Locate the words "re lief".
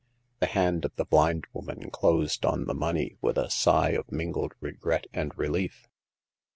5.37-5.87